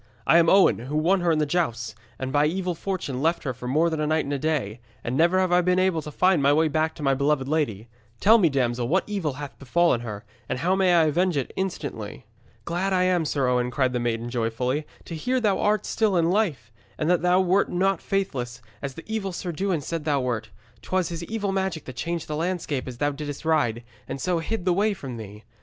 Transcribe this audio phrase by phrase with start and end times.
[0.25, 3.53] I am Owen, who won her in the jousts, and by evil fortune left her
[3.53, 6.09] for more than a night and a day, and never have I been able to
[6.09, 7.87] find my way back to my beloved lady.
[8.19, 12.25] Tell me, damsel, what evil hath befallen her, and how I may avenge it instantly?'
[12.65, 16.31] 'Glad I am, Sir Owen,' cried the maiden joyfully, 'to hear thou art still in
[16.31, 20.49] life, and that thou wert not faithless, as the evil Sir Dewin said thou wert.
[20.81, 24.65] 'Twas his evil magic that changed the landscape as thou didst ride, and so hid
[24.65, 25.43] the way from thee.